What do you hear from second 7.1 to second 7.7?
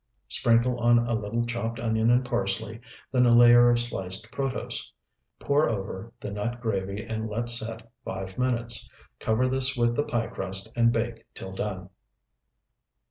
let